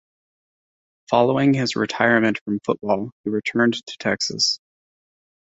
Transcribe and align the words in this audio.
Following 1.11 1.53
his 1.53 1.75
retirement 1.75 2.39
from 2.43 2.59
football, 2.65 3.11
he 3.23 3.29
returned 3.29 3.75
to 3.85 3.97
Texas. 3.99 4.59